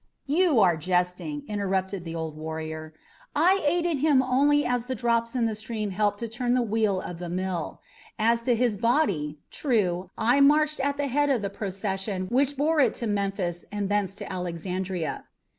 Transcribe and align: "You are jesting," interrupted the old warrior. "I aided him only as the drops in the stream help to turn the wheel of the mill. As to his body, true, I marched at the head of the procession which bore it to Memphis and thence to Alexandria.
"You 0.25 0.59
are 0.59 0.77
jesting," 0.77 1.43
interrupted 1.47 2.05
the 2.05 2.15
old 2.15 2.35
warrior. 2.35 2.91
"I 3.35 3.61
aided 3.63 3.99
him 3.99 4.23
only 4.23 4.65
as 4.65 4.87
the 4.87 4.95
drops 4.95 5.35
in 5.35 5.45
the 5.45 5.53
stream 5.53 5.91
help 5.91 6.17
to 6.17 6.27
turn 6.27 6.55
the 6.55 6.63
wheel 6.63 7.01
of 7.01 7.19
the 7.19 7.29
mill. 7.29 7.79
As 8.17 8.41
to 8.49 8.55
his 8.55 8.79
body, 8.79 9.37
true, 9.51 10.09
I 10.17 10.41
marched 10.41 10.79
at 10.79 10.97
the 10.97 11.05
head 11.07 11.29
of 11.29 11.43
the 11.43 11.51
procession 11.51 12.25
which 12.29 12.57
bore 12.57 12.79
it 12.79 12.95
to 12.95 13.05
Memphis 13.05 13.63
and 13.71 13.89
thence 13.89 14.15
to 14.15 14.33
Alexandria. 14.33 15.25